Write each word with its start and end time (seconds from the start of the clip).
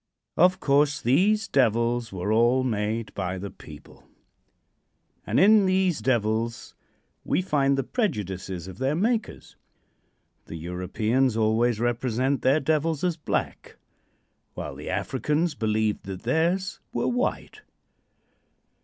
Of 0.35 0.59
course 0.59 0.99
these 0.99 1.47
devils 1.47 2.11
were 2.11 2.31
all 2.33 2.63
made 2.63 3.13
by 3.13 3.37
the 3.37 3.51
people, 3.51 4.09
and 5.27 5.39
in 5.39 5.67
these 5.67 5.99
devils 6.01 6.73
we 7.23 7.43
find 7.43 7.77
the 7.77 7.83
prejudices 7.83 8.67
of 8.67 8.79
their 8.79 8.95
makers. 8.95 9.57
The 10.47 10.55
Europeans 10.55 11.37
always 11.37 11.79
represent 11.79 12.41
their 12.41 12.59
devils 12.59 13.03
as 13.03 13.15
black, 13.15 13.77
while 14.55 14.73
the 14.73 14.89
Africans 14.89 15.53
believed 15.53 16.05
that 16.05 16.23
theirs 16.23 16.79
were 16.91 17.07
white. 17.07 17.61